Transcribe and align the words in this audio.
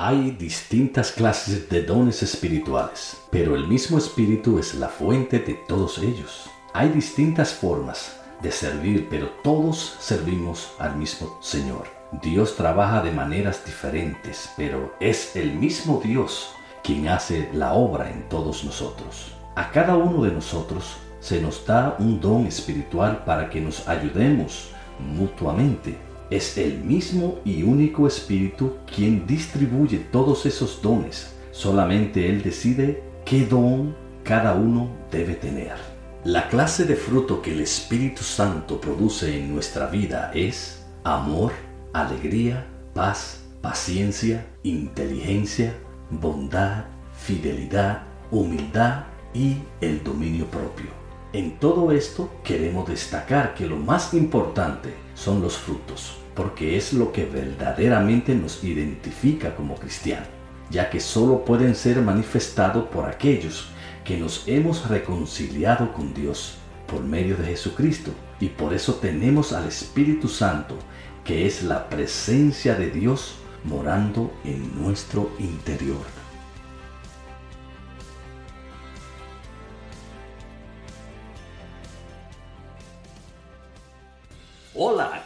Hay 0.00 0.30
distintas 0.30 1.10
clases 1.10 1.68
de 1.68 1.82
dones 1.82 2.22
espirituales, 2.22 3.16
pero 3.32 3.56
el 3.56 3.66
mismo 3.66 3.98
espíritu 3.98 4.60
es 4.60 4.76
la 4.76 4.86
fuente 4.86 5.40
de 5.40 5.54
todos 5.54 5.98
ellos. 5.98 6.48
Hay 6.72 6.90
distintas 6.90 7.52
formas 7.52 8.16
de 8.40 8.52
servir, 8.52 9.08
pero 9.10 9.28
todos 9.42 9.96
servimos 9.98 10.70
al 10.78 10.94
mismo 10.94 11.36
Señor. 11.42 11.88
Dios 12.22 12.54
trabaja 12.54 13.02
de 13.02 13.10
maneras 13.10 13.64
diferentes, 13.66 14.50
pero 14.56 14.94
es 15.00 15.34
el 15.34 15.54
mismo 15.54 16.00
Dios 16.00 16.52
quien 16.84 17.08
hace 17.08 17.50
la 17.52 17.72
obra 17.72 18.08
en 18.08 18.28
todos 18.28 18.62
nosotros. 18.62 19.34
A 19.56 19.72
cada 19.72 19.96
uno 19.96 20.22
de 20.22 20.30
nosotros 20.30 20.84
se 21.18 21.40
nos 21.40 21.66
da 21.66 21.96
un 21.98 22.20
don 22.20 22.46
espiritual 22.46 23.24
para 23.24 23.50
que 23.50 23.60
nos 23.60 23.88
ayudemos 23.88 24.70
mutuamente 25.00 25.98
es 26.30 26.58
el 26.58 26.78
mismo 26.78 27.40
y 27.44 27.62
único 27.62 28.06
Espíritu 28.06 28.72
quien 28.94 29.26
distribuye 29.26 29.98
todos 29.98 30.46
esos 30.46 30.82
dones. 30.82 31.34
Solamente 31.52 32.28
Él 32.28 32.42
decide 32.42 33.02
qué 33.24 33.46
don 33.46 33.96
cada 34.24 34.54
uno 34.54 34.90
debe 35.10 35.34
tener. 35.34 35.76
La 36.24 36.48
clase 36.48 36.84
de 36.84 36.96
fruto 36.96 37.40
que 37.40 37.52
el 37.52 37.60
Espíritu 37.60 38.22
Santo 38.22 38.80
produce 38.80 39.38
en 39.38 39.54
nuestra 39.54 39.86
vida 39.86 40.30
es 40.34 40.84
amor, 41.04 41.52
alegría, 41.92 42.66
paz, 42.92 43.44
paciencia, 43.62 44.46
inteligencia, 44.62 45.74
bondad, 46.10 46.84
fidelidad, 47.16 48.02
humildad 48.30 49.04
y 49.32 49.56
el 49.80 50.02
dominio 50.04 50.46
propio. 50.46 50.97
En 51.34 51.58
todo 51.58 51.92
esto 51.92 52.30
queremos 52.42 52.88
destacar 52.88 53.54
que 53.54 53.66
lo 53.66 53.76
más 53.76 54.14
importante 54.14 54.94
son 55.14 55.42
los 55.42 55.58
frutos, 55.58 56.16
porque 56.34 56.78
es 56.78 56.94
lo 56.94 57.12
que 57.12 57.26
verdaderamente 57.26 58.34
nos 58.34 58.64
identifica 58.64 59.54
como 59.54 59.74
cristianos, 59.74 60.28
ya 60.70 60.88
que 60.88 61.00
solo 61.00 61.44
pueden 61.44 61.74
ser 61.74 62.00
manifestados 62.00 62.88
por 62.88 63.04
aquellos 63.04 63.68
que 64.06 64.16
nos 64.16 64.48
hemos 64.48 64.88
reconciliado 64.88 65.92
con 65.92 66.14
Dios 66.14 66.54
por 66.86 67.02
medio 67.02 67.36
de 67.36 67.44
Jesucristo, 67.44 68.10
y 68.40 68.46
por 68.48 68.72
eso 68.72 68.94
tenemos 68.94 69.52
al 69.52 69.68
Espíritu 69.68 70.28
Santo, 70.28 70.76
que 71.24 71.46
es 71.46 71.62
la 71.62 71.90
presencia 71.90 72.74
de 72.74 72.90
Dios 72.90 73.34
morando 73.64 74.32
en 74.44 74.82
nuestro 74.82 75.30
interior. 75.38 76.17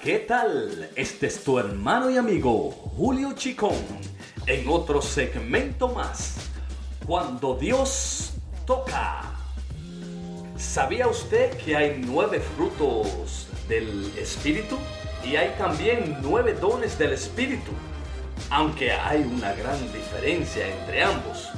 ¿Qué 0.03 0.19
tal? 0.19 0.91
Este 0.97 1.29
es 1.29 1.45
tu 1.45 1.61
hermano 1.61 2.11
y 2.11 2.17
amigo 2.17 2.73
Julio 2.97 3.35
Chicón 3.35 3.77
en 4.47 4.69
otro 4.69 5.01
segmento 5.01 5.89
más. 5.89 6.51
Cuando 7.07 7.55
Dios 7.55 8.33
toca. 8.67 9.23
¿Sabía 10.57 11.07
usted 11.07 11.57
que 11.59 11.77
hay 11.77 12.03
nueve 12.05 12.41
frutos 12.41 13.47
del 13.69 14.13
Espíritu? 14.19 14.77
Y 15.25 15.37
hay 15.37 15.55
también 15.57 16.19
nueve 16.21 16.55
dones 16.55 16.99
del 16.99 17.13
Espíritu, 17.13 17.71
aunque 18.51 18.91
hay 18.91 19.23
una 19.23 19.53
gran 19.55 19.81
diferencia 19.93 20.67
entre 20.67 21.05
ambos. 21.05 21.49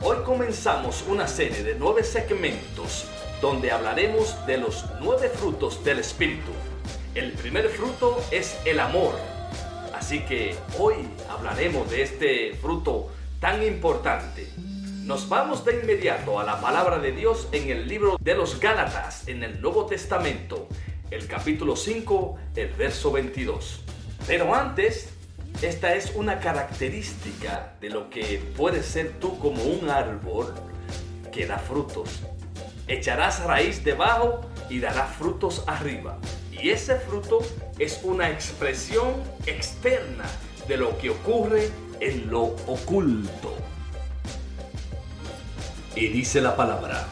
Hoy 0.00 0.18
comenzamos 0.24 1.04
una 1.08 1.26
serie 1.26 1.64
de 1.64 1.74
nueve 1.74 2.04
segmentos 2.04 3.06
donde 3.40 3.72
hablaremos 3.72 4.36
de 4.46 4.58
los 4.58 4.84
nueve 5.00 5.28
frutos 5.28 5.82
del 5.84 5.98
Espíritu. 5.98 6.52
El 7.14 7.32
primer 7.32 7.68
fruto 7.68 8.24
es 8.30 8.58
el 8.64 8.80
amor. 8.80 9.14
Así 9.92 10.20
que 10.20 10.56
hoy 10.78 10.94
hablaremos 11.28 11.90
de 11.90 12.02
este 12.02 12.54
fruto 12.54 13.12
tan 13.38 13.62
importante. 13.62 14.48
Nos 15.04 15.28
vamos 15.28 15.62
de 15.66 15.80
inmediato 15.80 16.40
a 16.40 16.44
la 16.44 16.58
palabra 16.58 16.98
de 16.98 17.12
Dios 17.12 17.48
en 17.52 17.68
el 17.68 17.86
libro 17.86 18.16
de 18.18 18.34
los 18.34 18.58
Gálatas, 18.58 19.28
en 19.28 19.42
el 19.42 19.60
Nuevo 19.60 19.84
Testamento, 19.84 20.68
el 21.10 21.26
capítulo 21.26 21.76
5, 21.76 22.38
el 22.56 22.68
verso 22.68 23.12
22. 23.12 23.82
Pero 24.26 24.54
antes, 24.54 25.10
esta 25.60 25.94
es 25.94 26.12
una 26.14 26.40
característica 26.40 27.74
de 27.78 27.90
lo 27.90 28.08
que 28.08 28.42
puedes 28.56 28.86
ser 28.86 29.18
tú 29.20 29.38
como 29.38 29.62
un 29.64 29.90
árbol 29.90 30.54
que 31.30 31.46
da 31.46 31.58
frutos. 31.58 32.08
Echarás 32.88 33.44
raíz 33.44 33.84
debajo 33.84 34.40
y 34.70 34.80
dará 34.80 35.04
frutos 35.04 35.62
arriba. 35.66 36.18
Y 36.52 36.70
ese 36.70 36.96
fruto 36.96 37.40
es 37.78 38.00
una 38.04 38.30
expresión 38.30 39.14
externa 39.46 40.24
de 40.68 40.76
lo 40.76 40.96
que 40.98 41.10
ocurre 41.10 41.70
en 42.00 42.30
lo 42.30 42.42
oculto. 42.66 43.56
Y 45.94 46.08
dice 46.08 46.40
la 46.40 46.54
palabra, 46.54 47.06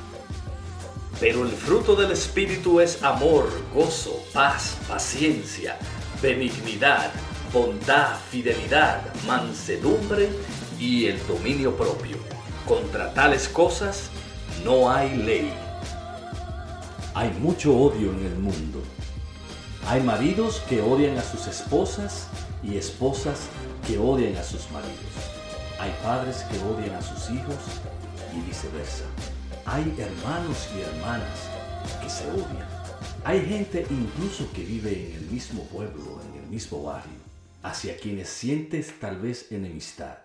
pero 1.18 1.44
el 1.44 1.50
fruto 1.50 1.96
del 1.96 2.12
Espíritu 2.12 2.80
es 2.80 3.02
amor, 3.02 3.48
gozo, 3.74 4.22
paz, 4.32 4.78
paciencia, 4.88 5.76
benignidad, 6.22 7.10
bondad, 7.52 8.16
fidelidad, 8.30 9.02
mansedumbre 9.26 10.28
y 10.78 11.06
el 11.06 11.26
dominio 11.26 11.76
propio. 11.76 12.16
Contra 12.66 13.12
tales 13.12 13.48
cosas 13.48 14.10
no 14.64 14.90
hay 14.90 15.16
ley. 15.16 15.52
Hay 17.14 17.30
mucho 17.32 17.76
odio 17.76 18.12
en 18.12 18.24
el 18.26 18.34
mundo 18.36 18.82
hay 19.86 20.02
maridos 20.02 20.62
que 20.68 20.80
odian 20.80 21.18
a 21.18 21.22
sus 21.22 21.46
esposas 21.46 22.28
y 22.62 22.76
esposas 22.76 23.48
que 23.86 23.98
odian 23.98 24.36
a 24.36 24.44
sus 24.44 24.70
maridos. 24.70 24.96
Hay 25.78 25.90
padres 26.02 26.44
que 26.50 26.58
odian 26.58 26.94
a 26.94 27.02
sus 27.02 27.30
hijos 27.30 27.56
y 28.36 28.40
viceversa. 28.46 29.04
Hay 29.64 29.94
hermanos 29.98 30.68
y 30.76 30.82
hermanas 30.82 31.48
que 32.02 32.10
se 32.10 32.28
odian. 32.30 32.68
Hay 33.24 33.44
gente 33.46 33.86
incluso 33.90 34.50
que 34.52 34.64
vive 34.64 35.10
en 35.10 35.16
el 35.16 35.30
mismo 35.30 35.64
pueblo, 35.64 36.20
en 36.30 36.42
el 36.42 36.48
mismo 36.48 36.82
barrio, 36.84 37.18
hacia 37.62 37.96
quienes 37.96 38.28
sientes 38.28 38.98
tal 39.00 39.18
vez 39.18 39.50
enemistad. 39.50 40.18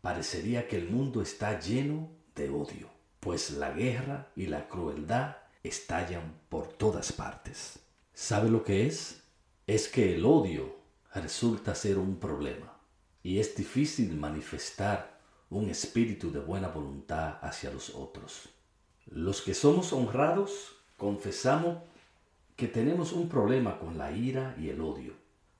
Parecería 0.00 0.66
que 0.66 0.76
el 0.76 0.88
mundo 0.88 1.20
está 1.20 1.60
lleno 1.60 2.08
de 2.34 2.48
odio, 2.48 2.88
pues 3.20 3.50
la 3.50 3.70
guerra 3.70 4.28
y 4.34 4.46
la 4.46 4.68
crueldad 4.68 5.36
estallan 5.62 6.40
por 6.48 6.68
todas 6.68 7.12
partes. 7.12 7.80
¿Sabe 8.20 8.50
lo 8.50 8.64
que 8.64 8.86
es? 8.86 9.22
Es 9.66 9.88
que 9.88 10.14
el 10.14 10.26
odio 10.26 10.76
resulta 11.14 11.74
ser 11.74 11.96
un 11.96 12.20
problema 12.20 12.76
y 13.22 13.38
es 13.38 13.56
difícil 13.56 14.14
manifestar 14.14 15.18
un 15.48 15.70
espíritu 15.70 16.30
de 16.30 16.38
buena 16.38 16.68
voluntad 16.68 17.38
hacia 17.40 17.70
los 17.70 17.94
otros. 17.94 18.50
Los 19.06 19.40
que 19.40 19.54
somos 19.54 19.94
honrados 19.94 20.76
confesamos 20.98 21.78
que 22.56 22.68
tenemos 22.68 23.12
un 23.12 23.26
problema 23.26 23.78
con 23.78 23.96
la 23.96 24.12
ira 24.12 24.54
y 24.60 24.68
el 24.68 24.82
odio. 24.82 25.14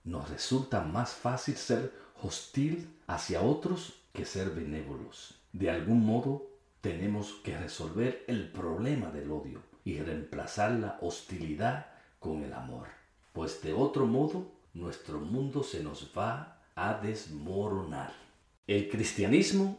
Nos 0.05 0.29
resulta 0.29 0.83
más 0.83 1.15
fácil 1.15 1.57
ser 1.57 1.95
hostil 2.23 2.95
hacia 3.07 3.41
otros 3.41 4.03
que 4.13 4.27
ser 4.27 4.51
benévolos. 4.51 5.35
De 5.55 5.71
algún 5.71 6.05
modo 6.05 6.47
tenemos 6.83 7.33
que 7.43 7.57
resolver 7.57 8.23
el 8.29 8.53
problema 8.53 9.11
del 9.11 9.33
odio 9.33 9.63
y 9.83 9.99
reemplazar 9.99 10.73
la 10.73 10.99
hostilidad 11.01 11.90
con 12.21 12.45
el 12.45 12.53
amor, 12.53 12.87
pues 13.33 13.61
de 13.63 13.73
otro 13.73 14.07
modo 14.07 14.47
nuestro 14.75 15.19
mundo 15.19 15.65
se 15.65 15.83
nos 15.83 16.13
va 16.17 16.61
a 16.77 16.95
desmoronar. 16.95 18.13
El 18.67 18.89
cristianismo 18.89 19.77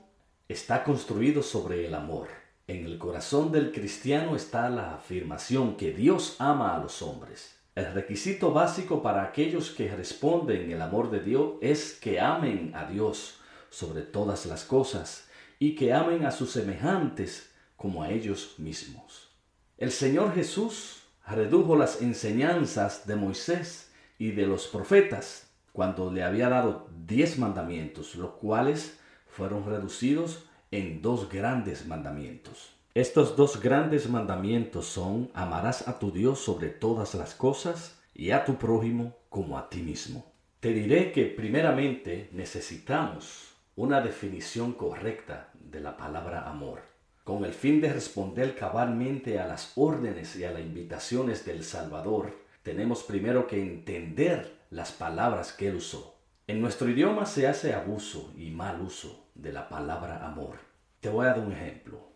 está 0.49 0.83
construido 0.83 1.41
sobre 1.43 1.85
el 1.85 1.93
amor. 1.95 2.27
En 2.67 2.85
el 2.85 2.97
corazón 2.97 3.51
del 3.51 3.71
cristiano 3.71 4.35
está 4.35 4.69
la 4.69 4.95
afirmación 4.95 5.77
que 5.77 5.93
Dios 5.93 6.35
ama 6.39 6.75
a 6.75 6.79
los 6.79 7.01
hombres. 7.01 7.55
El 7.73 7.93
requisito 7.93 8.51
básico 8.51 9.01
para 9.01 9.23
aquellos 9.23 9.71
que 9.71 9.95
responden 9.95 10.71
el 10.71 10.81
amor 10.81 11.09
de 11.09 11.21
Dios 11.21 11.53
es 11.61 11.93
que 11.93 12.19
amen 12.19 12.73
a 12.75 12.85
Dios 12.85 13.35
sobre 13.69 14.01
todas 14.01 14.45
las 14.45 14.65
cosas 14.65 15.27
y 15.57 15.75
que 15.75 15.93
amen 15.93 16.25
a 16.25 16.31
sus 16.31 16.51
semejantes 16.51 17.49
como 17.77 18.03
a 18.03 18.09
ellos 18.09 18.55
mismos. 18.57 19.29
El 19.77 19.91
Señor 19.91 20.33
Jesús 20.33 21.00
redujo 21.31 21.75
las 21.75 22.01
enseñanzas 22.01 23.07
de 23.07 23.15
Moisés 23.15 23.91
y 24.17 24.31
de 24.31 24.45
los 24.45 24.67
profetas 24.67 25.47
cuando 25.71 26.11
le 26.11 26.23
había 26.23 26.49
dado 26.49 26.87
diez 27.05 27.37
mandamientos, 27.39 28.15
los 28.15 28.31
cuales 28.31 28.99
fueron 29.27 29.65
reducidos 29.65 30.45
en 30.71 31.01
dos 31.01 31.29
grandes 31.29 31.87
mandamientos. 31.87 32.73
Estos 32.93 33.37
dos 33.37 33.61
grandes 33.61 34.09
mandamientos 34.09 34.85
son 34.85 35.31
amarás 35.33 35.87
a 35.87 35.97
tu 35.97 36.11
Dios 36.11 36.39
sobre 36.39 36.67
todas 36.67 37.15
las 37.15 37.33
cosas 37.33 37.97
y 38.13 38.31
a 38.31 38.43
tu 38.43 38.55
prójimo 38.55 39.15
como 39.29 39.57
a 39.57 39.69
ti 39.69 39.81
mismo. 39.81 40.25
Te 40.59 40.73
diré 40.73 41.11
que 41.11 41.25
primeramente 41.25 42.29
necesitamos 42.33 43.53
una 43.75 44.01
definición 44.01 44.73
correcta 44.73 45.49
de 45.53 45.79
la 45.79 45.95
palabra 45.95 46.49
amor 46.49 46.90
con 47.23 47.45
el 47.45 47.53
fin 47.53 47.81
de 47.81 47.93
responder 47.93 48.55
cabalmente 48.55 49.39
a 49.39 49.47
las 49.47 49.73
órdenes 49.75 50.35
y 50.35 50.43
a 50.43 50.51
las 50.51 50.61
invitaciones 50.61 51.45
del 51.45 51.63
Salvador, 51.63 52.35
tenemos 52.63 53.03
primero 53.03 53.47
que 53.47 53.61
entender 53.61 54.59
las 54.69 54.91
palabras 54.91 55.53
que 55.53 55.67
él 55.67 55.75
usó. 55.75 56.17
En 56.47 56.61
nuestro 56.61 56.89
idioma 56.89 57.25
se 57.25 57.47
hace 57.47 57.73
abuso 57.73 58.33
y 58.35 58.49
mal 58.49 58.81
uso 58.81 59.27
de 59.35 59.53
la 59.53 59.69
palabra 59.69 60.25
amor. 60.25 60.57
Te 60.99 61.09
voy 61.09 61.25
a 61.25 61.29
dar 61.29 61.39
un 61.39 61.51
ejemplo. 61.51 62.11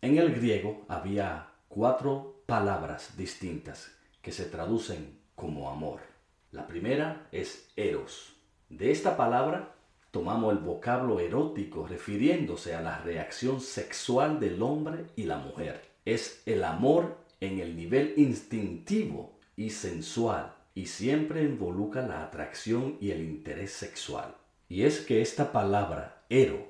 En 0.00 0.18
el 0.18 0.34
griego 0.34 0.84
había 0.88 1.48
cuatro 1.68 2.42
palabras 2.46 3.16
distintas 3.16 3.90
que 4.22 4.32
se 4.32 4.44
traducen 4.44 5.20
como 5.34 5.70
amor. 5.70 6.00
La 6.52 6.66
primera 6.66 7.28
es 7.32 7.70
eros. 7.76 8.34
De 8.68 8.90
esta 8.90 9.16
palabra 9.16 9.74
tomamos 10.10 10.52
el 10.52 10.58
vocablo 10.58 11.20
erótico 11.20 11.86
refiriéndose 11.86 12.74
a 12.74 12.80
la 12.80 12.98
reacción 12.98 13.60
sexual 13.60 14.40
del 14.40 14.60
hombre 14.62 15.06
y 15.16 15.24
la 15.24 15.38
mujer. 15.38 15.82
Es 16.04 16.42
el 16.46 16.64
amor 16.64 17.18
en 17.40 17.60
el 17.60 17.76
nivel 17.76 18.14
instintivo 18.16 19.38
y 19.56 19.70
sensual 19.70 20.54
y 20.74 20.86
siempre 20.86 21.42
involucra 21.42 22.06
la 22.06 22.24
atracción 22.24 22.96
y 23.00 23.10
el 23.10 23.22
interés 23.22 23.72
sexual. 23.72 24.34
Y 24.68 24.82
es 24.82 25.00
que 25.00 25.20
esta 25.20 25.52
palabra 25.52 26.22
eros 26.28 26.60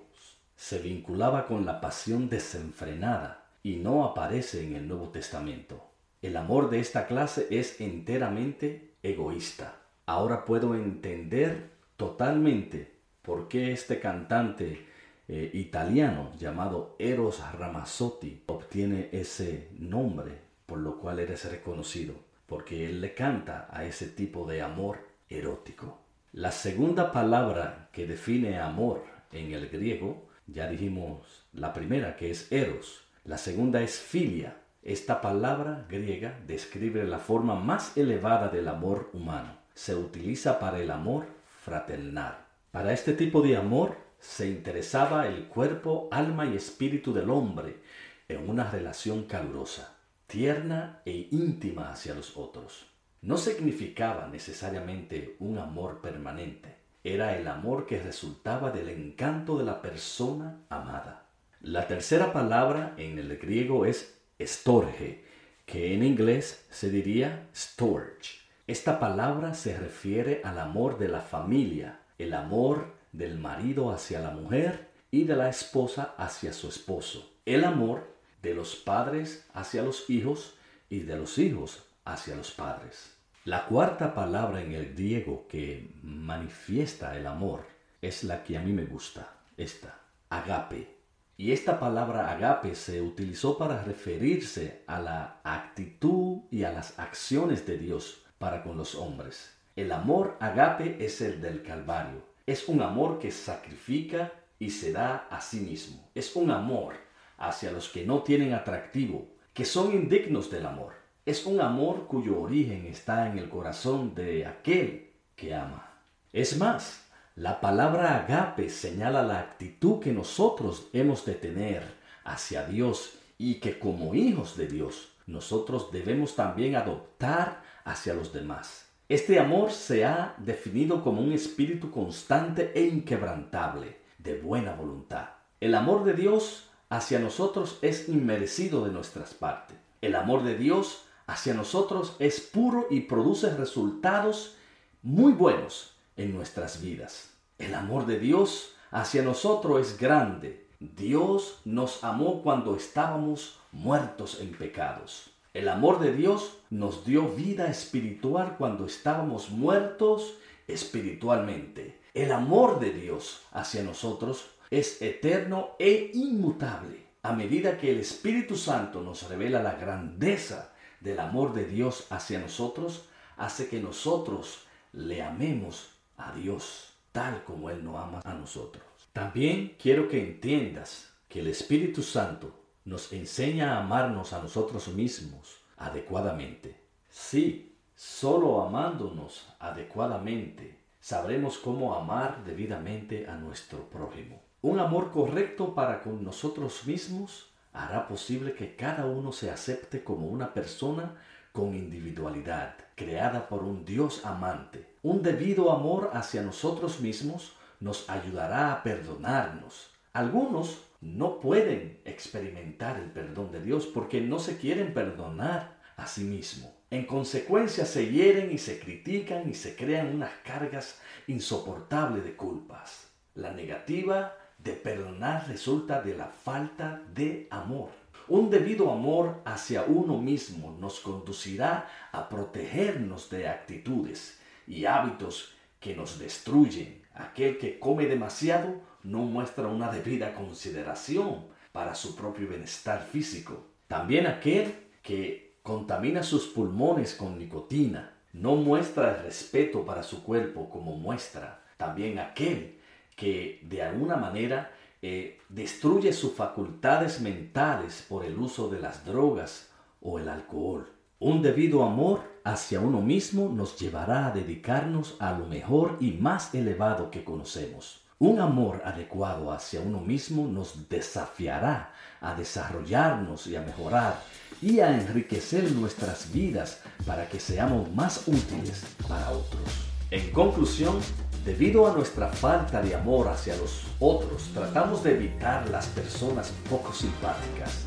se 0.56 0.78
vinculaba 0.78 1.46
con 1.46 1.64
la 1.64 1.80
pasión 1.80 2.28
desenfrenada 2.28 3.46
y 3.62 3.76
no 3.76 4.04
aparece 4.04 4.64
en 4.64 4.76
el 4.76 4.88
Nuevo 4.88 5.08
Testamento. 5.10 5.90
El 6.22 6.36
amor 6.36 6.68
de 6.70 6.80
esta 6.80 7.06
clase 7.06 7.46
es 7.50 7.80
enteramente 7.80 8.94
egoísta. 9.02 9.80
Ahora 10.06 10.44
puedo 10.44 10.74
entender 10.74 11.70
totalmente 11.96 12.99
por 13.22 13.48
qué 13.48 13.72
este 13.72 14.00
cantante 14.00 14.86
eh, 15.28 15.50
italiano 15.54 16.32
llamado 16.38 16.96
Eros 16.98 17.42
Ramazzotti 17.52 18.42
obtiene 18.46 19.08
ese 19.12 19.68
nombre 19.78 20.50
por 20.66 20.78
lo 20.78 20.98
cual 20.98 21.18
eres 21.18 21.50
reconocido 21.50 22.14
porque 22.50 22.88
él 22.90 23.00
le 23.00 23.14
canta 23.14 23.68
a 23.70 23.84
ese 23.84 24.06
tipo 24.06 24.44
de 24.44 24.60
amor 24.60 25.06
erótico. 25.28 26.00
La 26.32 26.50
segunda 26.50 27.12
palabra 27.12 27.88
que 27.92 28.08
define 28.08 28.58
amor 28.58 29.04
en 29.30 29.52
el 29.52 29.68
griego, 29.68 30.28
ya 30.48 30.68
dijimos 30.68 31.46
la 31.52 31.72
primera 31.72 32.16
que 32.16 32.30
es 32.30 32.50
eros, 32.50 33.04
la 33.24 33.38
segunda 33.38 33.80
es 33.82 34.00
filia. 34.00 34.56
Esta 34.82 35.20
palabra 35.20 35.86
griega 35.88 36.40
describe 36.46 37.04
la 37.04 37.20
forma 37.20 37.54
más 37.54 37.96
elevada 37.96 38.48
del 38.48 38.66
amor 38.66 39.10
humano. 39.12 39.56
Se 39.74 39.94
utiliza 39.94 40.58
para 40.58 40.80
el 40.80 40.90
amor 40.90 41.26
fraternal. 41.62 42.49
Para 42.70 42.92
este 42.92 43.14
tipo 43.14 43.42
de 43.42 43.56
amor 43.56 43.96
se 44.18 44.48
interesaba 44.48 45.26
el 45.26 45.48
cuerpo, 45.48 46.08
alma 46.12 46.46
y 46.46 46.56
espíritu 46.56 47.12
del 47.12 47.30
hombre 47.30 47.80
en 48.28 48.48
una 48.48 48.70
relación 48.70 49.24
calurosa 49.24 49.96
tierna 50.30 51.02
e 51.04 51.26
íntima 51.32 51.90
hacia 51.90 52.14
los 52.14 52.36
otros. 52.36 52.86
No 53.20 53.36
significaba 53.36 54.28
necesariamente 54.28 55.34
un 55.40 55.58
amor 55.58 56.00
permanente, 56.00 56.76
era 57.02 57.36
el 57.36 57.48
amor 57.48 57.84
que 57.84 58.00
resultaba 58.00 58.70
del 58.70 58.90
encanto 58.90 59.58
de 59.58 59.64
la 59.64 59.82
persona 59.82 60.60
amada. 60.68 61.26
La 61.60 61.88
tercera 61.88 62.32
palabra 62.32 62.94
en 62.96 63.18
el 63.18 63.36
griego 63.38 63.84
es 63.84 64.22
estorge, 64.38 65.24
que 65.66 65.94
en 65.94 66.04
inglés 66.04 66.64
se 66.70 66.90
diría 66.90 67.48
storge. 67.52 68.38
Esta 68.68 69.00
palabra 69.00 69.54
se 69.54 69.76
refiere 69.76 70.42
al 70.44 70.60
amor 70.60 70.96
de 70.96 71.08
la 71.08 71.22
familia, 71.22 72.02
el 72.22 72.34
amor 72.34 72.94
del 73.12 73.38
marido 73.38 73.90
hacia 73.90 74.20
la 74.20 74.30
mujer 74.30 74.90
y 75.10 75.24
de 75.24 75.36
la 75.36 75.48
esposa 75.48 76.14
hacia 76.16 76.52
su 76.52 76.68
esposo, 76.68 77.32
el 77.44 77.64
amor 77.64 78.14
de 78.42 78.54
los 78.54 78.76
padres 78.76 79.46
hacia 79.52 79.82
los 79.82 80.08
hijos 80.08 80.54
y 80.88 81.00
de 81.00 81.16
los 81.16 81.38
hijos 81.38 81.84
hacia 82.04 82.36
los 82.36 82.50
padres. 82.50 83.16
La 83.44 83.66
cuarta 83.66 84.14
palabra 84.14 84.60
en 84.60 84.72
el 84.72 84.94
griego 84.94 85.46
que 85.48 85.94
manifiesta 86.02 87.16
el 87.16 87.26
amor 87.26 87.64
es 88.02 88.24
la 88.24 88.44
que 88.44 88.58
a 88.58 88.62
mí 88.62 88.72
me 88.72 88.84
gusta, 88.84 89.34
esta, 89.56 89.98
agape. 90.28 90.96
Y 91.36 91.52
esta 91.52 91.80
palabra 91.80 92.30
agape 92.30 92.74
se 92.74 93.00
utilizó 93.00 93.56
para 93.56 93.82
referirse 93.82 94.84
a 94.86 95.00
la 95.00 95.40
actitud 95.42 96.42
y 96.50 96.64
a 96.64 96.72
las 96.72 96.98
acciones 96.98 97.66
de 97.66 97.78
Dios 97.78 98.22
para 98.38 98.62
con 98.62 98.76
los 98.76 98.94
hombres. 98.94 99.59
El 99.80 99.92
amor 99.92 100.36
agape 100.40 101.02
es 101.02 101.22
el 101.22 101.40
del 101.40 101.62
Calvario. 101.62 102.22
Es 102.44 102.68
un 102.68 102.82
amor 102.82 103.18
que 103.18 103.30
sacrifica 103.30 104.30
y 104.58 104.68
se 104.68 104.92
da 104.92 105.26
a 105.30 105.40
sí 105.40 105.60
mismo. 105.60 106.06
Es 106.14 106.36
un 106.36 106.50
amor 106.50 106.96
hacia 107.38 107.72
los 107.72 107.88
que 107.88 108.04
no 108.04 108.22
tienen 108.22 108.52
atractivo, 108.52 109.26
que 109.54 109.64
son 109.64 109.92
indignos 109.92 110.50
del 110.50 110.66
amor. 110.66 110.92
Es 111.24 111.46
un 111.46 111.62
amor 111.62 112.06
cuyo 112.08 112.42
origen 112.42 112.84
está 112.84 113.26
en 113.30 113.38
el 113.38 113.48
corazón 113.48 114.14
de 114.14 114.44
aquel 114.44 115.12
que 115.34 115.54
ama. 115.54 115.90
Es 116.30 116.58
más, 116.58 117.06
la 117.34 117.62
palabra 117.62 118.16
agape 118.16 118.68
señala 118.68 119.22
la 119.22 119.40
actitud 119.40 119.98
que 119.98 120.12
nosotros 120.12 120.90
hemos 120.92 121.24
de 121.24 121.36
tener 121.36 121.84
hacia 122.24 122.66
Dios 122.66 123.14
y 123.38 123.54
que 123.60 123.78
como 123.78 124.14
hijos 124.14 124.58
de 124.58 124.66
Dios 124.66 125.14
nosotros 125.26 125.90
debemos 125.90 126.36
también 126.36 126.76
adoptar 126.76 127.62
hacia 127.86 128.12
los 128.12 128.34
demás. 128.34 128.89
Este 129.10 129.40
amor 129.40 129.72
se 129.72 130.04
ha 130.04 130.36
definido 130.38 131.02
como 131.02 131.20
un 131.20 131.32
espíritu 131.32 131.90
constante 131.90 132.70
e 132.76 132.86
inquebrantable, 132.86 133.96
de 134.18 134.40
buena 134.40 134.72
voluntad. 134.74 135.30
El 135.58 135.74
amor 135.74 136.04
de 136.04 136.12
Dios 136.12 136.70
hacia 136.90 137.18
nosotros 137.18 137.80
es 137.82 138.08
inmerecido 138.08 138.84
de 138.84 138.92
nuestras 138.92 139.34
partes. 139.34 139.76
El 140.00 140.14
amor 140.14 140.44
de 140.44 140.56
Dios 140.56 141.06
hacia 141.26 141.54
nosotros 141.54 142.14
es 142.20 142.38
puro 142.38 142.86
y 142.88 143.00
produce 143.00 143.52
resultados 143.52 144.54
muy 145.02 145.32
buenos 145.32 145.96
en 146.16 146.32
nuestras 146.32 146.80
vidas. 146.80 147.34
El 147.58 147.74
amor 147.74 148.06
de 148.06 148.20
Dios 148.20 148.76
hacia 148.92 149.22
nosotros 149.22 149.88
es 149.88 149.98
grande. 149.98 150.68
Dios 150.78 151.62
nos 151.64 152.04
amó 152.04 152.44
cuando 152.44 152.76
estábamos 152.76 153.58
muertos 153.72 154.38
en 154.40 154.52
pecados. 154.52 155.29
El 155.52 155.68
amor 155.68 155.98
de 155.98 156.12
Dios 156.12 156.58
nos 156.70 157.04
dio 157.04 157.28
vida 157.28 157.66
espiritual 157.66 158.54
cuando 158.56 158.86
estábamos 158.86 159.50
muertos 159.50 160.36
espiritualmente. 160.68 161.98
El 162.14 162.30
amor 162.30 162.78
de 162.78 162.92
Dios 162.92 163.42
hacia 163.50 163.82
nosotros 163.82 164.48
es 164.70 165.02
eterno 165.02 165.70
e 165.80 166.12
inmutable. 166.14 167.04
A 167.24 167.32
medida 167.32 167.78
que 167.78 167.90
el 167.90 167.98
Espíritu 167.98 168.54
Santo 168.54 169.02
nos 169.02 169.28
revela 169.28 169.60
la 169.60 169.74
grandeza 169.74 170.72
del 171.00 171.18
amor 171.18 171.52
de 171.52 171.64
Dios 171.64 172.06
hacia 172.10 172.38
nosotros, 172.38 173.08
hace 173.36 173.68
que 173.68 173.80
nosotros 173.80 174.66
le 174.92 175.20
amemos 175.20 175.90
a 176.16 176.32
Dios 176.32 176.94
tal 177.10 177.42
como 177.42 177.70
Él 177.70 177.82
nos 177.82 177.96
ama 177.96 178.20
a 178.24 178.34
nosotros. 178.34 178.84
También 179.12 179.74
quiero 179.82 180.06
que 180.06 180.20
entiendas 180.20 181.10
que 181.28 181.40
el 181.40 181.48
Espíritu 181.48 182.04
Santo 182.04 182.59
nos 182.84 183.12
enseña 183.12 183.74
a 183.74 183.80
amarnos 183.80 184.32
a 184.32 184.42
nosotros 184.42 184.88
mismos 184.88 185.60
adecuadamente. 185.76 186.80
Sí, 187.08 187.76
solo 187.94 188.62
amándonos 188.62 189.48
adecuadamente 189.58 190.80
sabremos 191.00 191.58
cómo 191.58 191.94
amar 191.94 192.44
debidamente 192.44 193.26
a 193.26 193.34
nuestro 193.34 193.88
prójimo. 193.88 194.42
Un 194.62 194.78
amor 194.78 195.10
correcto 195.10 195.74
para 195.74 196.02
con 196.02 196.22
nosotros 196.22 196.86
mismos 196.86 197.50
hará 197.72 198.06
posible 198.06 198.54
que 198.54 198.76
cada 198.76 199.06
uno 199.06 199.32
se 199.32 199.50
acepte 199.50 200.04
como 200.04 200.26
una 200.26 200.52
persona 200.52 201.16
con 201.52 201.74
individualidad, 201.74 202.74
creada 202.94 203.48
por 203.48 203.64
un 203.64 203.84
Dios 203.84 204.24
amante. 204.24 204.96
Un 205.02 205.22
debido 205.22 205.72
amor 205.72 206.10
hacia 206.12 206.42
nosotros 206.42 207.00
mismos 207.00 207.54
nos 207.80 208.08
ayudará 208.10 208.72
a 208.72 208.82
perdonarnos. 208.82 209.90
Algunos 210.12 210.82
no 211.00 211.38
pueden 211.38 212.00
experimentar 212.04 212.98
el 212.98 213.12
perdón 213.12 213.52
de 213.52 213.62
Dios 213.62 213.86
porque 213.86 214.20
no 214.20 214.40
se 214.40 214.56
quieren 214.56 214.92
perdonar 214.92 215.78
a 215.96 216.06
sí 216.08 216.24
mismos. 216.24 216.72
En 216.90 217.06
consecuencia 217.06 217.84
se 217.84 218.10
hieren 218.10 218.50
y 218.50 218.58
se 218.58 218.80
critican 218.80 219.48
y 219.48 219.54
se 219.54 219.76
crean 219.76 220.12
unas 220.12 220.32
cargas 220.44 221.00
insoportables 221.28 222.24
de 222.24 222.34
culpas. 222.34 223.08
La 223.36 223.52
negativa 223.52 224.36
de 224.58 224.72
perdonar 224.72 225.46
resulta 225.46 226.02
de 226.02 226.16
la 226.16 226.26
falta 226.26 227.02
de 227.14 227.46
amor. 227.50 227.90
Un 228.26 228.50
debido 228.50 228.90
amor 228.90 229.40
hacia 229.44 229.84
uno 229.84 230.18
mismo 230.18 230.76
nos 230.80 230.98
conducirá 230.98 231.88
a 232.10 232.28
protegernos 232.28 233.30
de 233.30 233.48
actitudes 233.48 234.40
y 234.66 234.86
hábitos 234.86 235.54
que 235.78 235.94
nos 235.94 236.18
destruyen. 236.18 237.00
Aquel 237.14 237.58
que 237.58 237.78
come 237.78 238.06
demasiado 238.06 238.89
no 239.02 239.18
muestra 239.18 239.68
una 239.68 239.90
debida 239.90 240.34
consideración 240.34 241.46
para 241.72 241.94
su 241.94 242.16
propio 242.16 242.48
bienestar 242.48 243.02
físico. 243.02 243.66
También 243.86 244.26
aquel 244.26 244.74
que 245.02 245.56
contamina 245.62 246.22
sus 246.22 246.46
pulmones 246.46 247.14
con 247.14 247.38
nicotina 247.38 248.12
no 248.32 248.56
muestra 248.56 249.16
el 249.16 249.22
respeto 249.24 249.84
para 249.84 250.02
su 250.02 250.22
cuerpo 250.22 250.68
como 250.68 250.96
muestra 250.96 251.60
también 251.80 252.18
aquel 252.18 252.78
que 253.16 253.58
de 253.62 253.82
alguna 253.82 254.16
manera 254.16 254.70
eh, 255.02 255.38
destruye 255.48 256.12
sus 256.12 256.34
facultades 256.34 257.22
mentales 257.22 258.04
por 258.06 258.24
el 258.24 258.38
uso 258.38 258.68
de 258.68 258.80
las 258.80 259.04
drogas 259.06 259.70
o 260.02 260.18
el 260.18 260.28
alcohol. 260.28 260.90
Un 261.18 261.40
debido 261.40 261.84
amor 261.84 262.20
hacia 262.44 262.80
uno 262.80 263.00
mismo 263.00 263.48
nos 263.48 263.78
llevará 263.78 264.26
a 264.26 264.30
dedicarnos 264.30 265.16
a 265.18 265.32
lo 265.32 265.46
mejor 265.46 265.96
y 266.00 266.12
más 266.12 266.54
elevado 266.54 267.10
que 267.10 267.24
conocemos. 267.24 267.99
Un 268.22 268.38
amor 268.38 268.82
adecuado 268.84 269.50
hacia 269.50 269.80
uno 269.80 269.98
mismo 269.98 270.46
nos 270.46 270.90
desafiará 270.90 271.94
a 272.20 272.34
desarrollarnos 272.34 273.46
y 273.46 273.56
a 273.56 273.62
mejorar 273.62 274.20
y 274.60 274.80
a 274.80 274.94
enriquecer 274.94 275.72
nuestras 275.72 276.30
vidas 276.30 276.80
para 277.06 277.26
que 277.30 277.40
seamos 277.40 277.90
más 277.94 278.28
útiles 278.28 278.84
para 279.08 279.30
otros. 279.30 279.62
En 280.10 280.30
conclusión, 280.32 280.98
debido 281.46 281.90
a 281.90 281.94
nuestra 281.94 282.28
falta 282.28 282.82
de 282.82 282.94
amor 282.94 283.26
hacia 283.28 283.56
los 283.56 283.84
otros, 284.00 284.50
tratamos 284.52 285.02
de 285.02 285.12
evitar 285.12 285.66
las 285.70 285.86
personas 285.86 286.52
poco 286.68 286.92
simpáticas. 286.92 287.86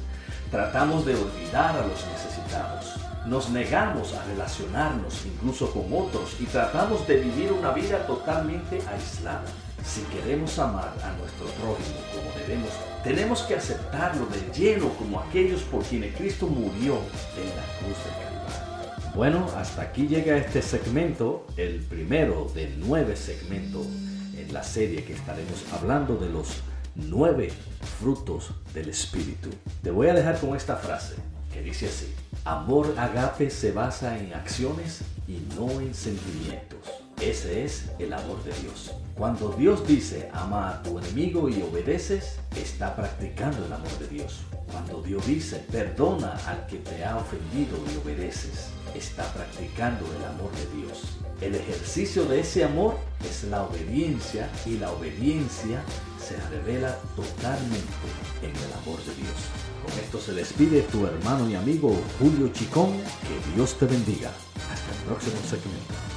Tratamos 0.49 1.05
de 1.05 1.13
olvidar 1.13 1.77
a 1.77 1.85
los 1.85 2.07
necesitados. 2.07 2.95
Nos 3.27 3.51
negamos 3.51 4.15
a 4.15 4.25
relacionarnos 4.25 5.27
incluso 5.27 5.71
con 5.71 5.93
otros 5.93 6.35
y 6.39 6.45
tratamos 6.45 7.07
de 7.07 7.17
vivir 7.17 7.51
una 7.53 7.71
vida 7.71 8.07
totalmente 8.07 8.81
aislada. 8.87 9.45
Si 9.85 10.01
queremos 10.03 10.57
amar 10.59 10.95
a 11.03 11.11
nuestro 11.17 11.45
prójimo 11.61 11.99
como 12.13 12.31
debemos, 12.39 12.69
tenemos 13.03 13.41
que 13.41 13.55
aceptarlo 13.55 14.25
de 14.27 14.39
lleno 14.57 14.89
como 14.89 15.19
aquellos 15.19 15.61
por 15.63 15.83
quienes 15.83 16.15
Cristo 16.15 16.47
murió 16.47 16.99
en 17.37 17.49
la 17.55 17.65
cruz 17.79 17.97
de 18.03 18.11
Calvario. 18.23 19.13
Bueno, 19.13 19.47
hasta 19.57 19.81
aquí 19.81 20.07
llega 20.07 20.37
este 20.37 20.61
segmento, 20.61 21.45
el 21.57 21.81
primero 21.81 22.49
de 22.55 22.73
nueve 22.77 23.15
segmentos 23.15 23.85
en 24.37 24.53
la 24.53 24.63
serie 24.63 25.03
que 25.03 25.13
estaremos 25.13 25.63
hablando 25.73 26.15
de 26.15 26.29
los 26.29 26.61
nueve 26.95 27.51
frutos 27.99 28.51
del 28.73 28.89
Espíritu. 28.89 29.49
Te 29.81 29.91
voy 29.91 30.07
a 30.07 30.13
dejar 30.13 30.39
con 30.39 30.55
esta 30.55 30.77
frase 30.77 31.15
que 31.51 31.61
dice 31.61 31.87
así, 31.87 32.11
amor 32.45 32.95
agape 32.97 33.49
se 33.49 33.71
basa 33.73 34.17
en 34.17 34.33
acciones 34.33 35.01
y 35.27 35.39
no 35.55 35.69
en 35.81 35.93
sentimientos. 35.93 37.02
Ese 37.21 37.63
es 37.63 37.85
el 37.99 38.13
amor 38.13 38.43
de 38.43 38.53
Dios. 38.61 38.91
Cuando 39.15 39.49
Dios 39.49 39.87
dice 39.87 40.29
ama 40.33 40.69
a 40.69 40.83
tu 40.83 40.97
enemigo 40.97 41.47
y 41.47 41.61
obedeces, 41.61 42.37
está 42.55 42.95
practicando 42.95 43.65
el 43.65 43.73
amor 43.73 43.99
de 43.99 44.07
Dios. 44.07 44.41
Cuando 44.71 45.01
Dios 45.01 45.25
dice 45.27 45.63
perdona 45.71 46.33
al 46.47 46.65
que 46.65 46.77
te 46.77 47.05
ha 47.05 47.17
ofendido 47.17 47.77
y 47.91 47.97
obedeces, 48.03 48.69
está 48.95 49.23
practicando 49.33 50.05
el 50.17 50.25
amor 50.25 50.51
de 50.51 50.77
Dios. 50.77 51.17
El 51.41 51.55
ejercicio 51.55 52.25
de 52.25 52.39
ese 52.39 52.63
amor 52.63 52.97
es 53.27 53.43
la 53.45 53.63
obediencia 53.63 54.49
y 54.65 54.77
la 54.77 54.91
obediencia 54.91 55.83
se 56.19 56.37
revela 56.49 56.97
totalmente 57.15 58.07
en 58.41 58.49
el 58.49 58.73
amor 58.81 58.97
de 59.03 59.13
Dios. 59.15 59.35
Con 59.83 59.99
esto 59.99 60.19
se 60.19 60.33
despide 60.33 60.81
tu 60.83 61.05
hermano 61.05 61.49
y 61.49 61.55
amigo 61.55 61.93
Julio 62.17 62.47
Chicón. 62.53 62.93
Que 62.93 63.55
Dios 63.55 63.77
te 63.77 63.85
bendiga. 63.85 64.31
Hasta 64.71 64.91
el 64.91 65.03
próximo 65.05 65.37
segmento. 65.49 66.12